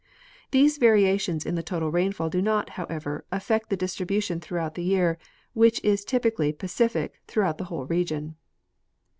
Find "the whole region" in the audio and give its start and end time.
7.59-8.33